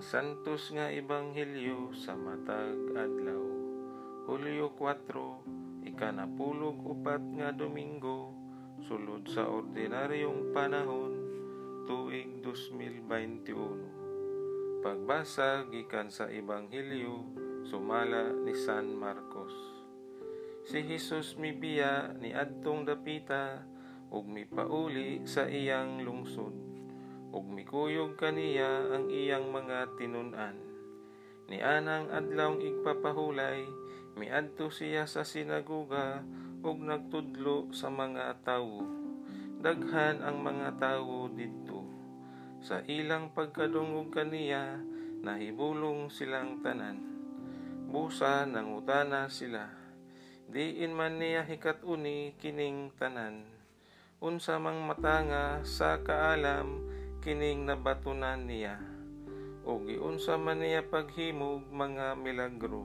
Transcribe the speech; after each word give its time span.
santos 0.00 0.72
nga 0.72 0.88
ebanghelyo 0.88 1.92
sa 1.92 2.16
matag 2.16 2.96
adlaw. 2.96 3.44
Hulyo 4.24 4.72
4, 4.76 5.88
ikanapulog 5.88 6.80
upat 6.88 7.20
nga 7.36 7.52
Domingo, 7.52 8.32
sulod 8.84 9.28
sa 9.28 9.44
ordinaryong 9.44 10.52
panahon, 10.56 11.12
tuig 11.84 12.40
2021. 12.40 14.80
Pagbasa 14.80 15.68
gikan 15.68 16.08
sa 16.08 16.32
ebanghelyo 16.32 17.28
sumala 17.68 18.32
ni 18.32 18.56
San 18.56 18.96
Marcos. 18.96 19.52
Si 20.64 20.80
Jesus 20.80 21.36
mibiya 21.36 22.16
ni 22.16 22.32
adtong 22.32 22.88
dapita 22.88 23.68
ug 24.08 24.24
mipauli 24.24 25.28
sa 25.28 25.44
iyang 25.44 26.00
lungsod 26.00 26.73
ug 27.34 27.50
mikuyog 27.50 28.14
kaniya 28.14 28.94
ang 28.94 29.10
iyang 29.10 29.50
mga 29.50 29.98
tinun-an. 29.98 30.54
Ni 31.50 31.58
anang 31.58 32.06
adlawng 32.14 32.62
igpapahulay, 32.62 33.66
miadto 34.14 34.70
siya 34.70 35.10
sa 35.10 35.26
sinaguga 35.26 36.22
ug 36.62 36.78
nagtudlo 36.78 37.74
sa 37.74 37.90
mga 37.90 38.38
tawo. 38.46 38.86
Daghan 39.58 40.22
ang 40.22 40.46
mga 40.46 40.78
tawo 40.78 41.26
didto. 41.26 41.82
Sa 42.62 42.80
ilang 42.86 43.34
pagkadungog 43.34 44.14
kaniya, 44.14 44.78
nahibulong 45.20 46.14
silang 46.14 46.62
tanan. 46.62 47.02
Busa 47.90 48.46
nangutana 48.46 49.26
sila. 49.26 49.68
Diin 50.46 50.94
man 50.94 51.18
niya 51.18 51.42
hikatuni 51.42 52.38
kining 52.38 52.94
tanan. 52.94 53.42
Unsa 54.22 54.56
mang 54.56 54.86
matanga 54.88 55.60
sa 55.66 56.00
kaalam 56.00 56.93
kining 57.24 57.64
nabatunan 57.64 58.44
niya. 58.44 58.76
O 59.64 59.80
giunsa 59.80 60.36
man 60.36 60.60
niya 60.60 60.84
paghimog 60.84 61.64
mga 61.72 62.20
milagro. 62.20 62.84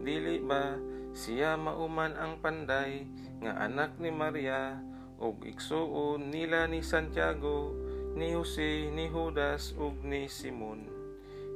Dili 0.00 0.40
ba 0.40 0.80
siya 1.12 1.60
mauman 1.60 2.16
ang 2.16 2.40
panday 2.40 3.04
nga 3.44 3.60
anak 3.68 4.00
ni 4.00 4.08
Maria 4.08 4.80
ug 5.20 5.44
igsuon 5.44 6.32
nila 6.32 6.72
ni 6.72 6.80
Santiago 6.80 7.76
ni 8.16 8.32
Jose 8.32 8.88
ni 8.88 9.12
Judas 9.12 9.76
ug 9.76 10.00
ni 10.08 10.24
Simon. 10.24 10.88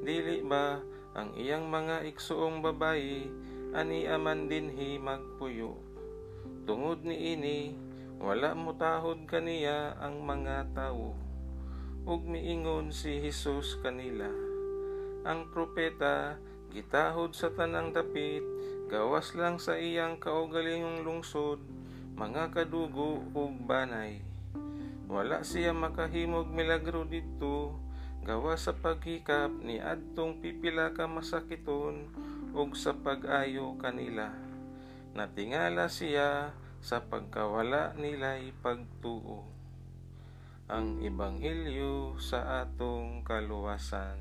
Dili 0.05 0.45
ba 0.45 0.85
ang 1.17 1.33
iyang 1.41 1.73
mga 1.73 2.05
igsuong 2.05 2.61
babayi 2.61 3.33
ani 3.73 4.05
aman 4.05 4.53
dinhi 4.53 5.01
magpuyo? 5.01 5.81
Tungod 6.69 7.01
ni 7.01 7.33
ini 7.33 7.73
wala 8.21 8.53
mo 8.53 8.77
tahod 8.77 9.25
kaniya 9.25 9.97
ang 9.97 10.21
mga 10.21 10.69
tawo 10.77 11.24
ug 12.05 12.21
miingon 12.29 12.93
si 12.93 13.17
Hesus 13.17 13.81
kanila. 13.81 14.29
Ang 15.25 15.49
propeta 15.49 16.37
gitahod 16.69 17.33
sa 17.33 17.49
tanang 17.49 17.97
dapit, 17.97 18.45
gawas 18.93 19.33
lang 19.33 19.57
sa 19.57 19.81
iyang 19.81 20.21
kaugalingong 20.21 21.01
lungsod, 21.01 21.65
mga 22.13 22.53
kadugo 22.53 23.25
ug 23.33 23.57
banay. 23.65 24.21
Wala 25.09 25.41
siya 25.41 25.73
makahimog 25.73 26.53
milagro 26.53 27.09
didto, 27.09 27.73
gawas 28.21 28.69
sa 28.69 28.77
paghikap 28.77 29.57
ni 29.65 29.81
adtong 29.81 30.45
pipila 30.45 30.93
ka 30.93 31.09
masakiton 31.09 32.13
ug 32.53 32.77
sa 32.77 32.93
pag-ayo 32.93 33.81
kanila. 33.81 34.29
Natingala 35.17 35.89
siya 35.89 36.53
sa 36.85 37.01
pagkawala 37.01 37.97
nila'y 37.97 38.53
pagtuo 38.61 39.54
ang 40.65 41.05
Ebanghelyo 41.05 42.17
sa 42.17 42.65
atong 42.65 43.21
kaluwasan. 43.21 44.17